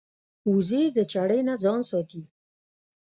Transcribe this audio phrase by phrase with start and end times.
[0.51, 2.21] وزې د چړې نه ځان ساتي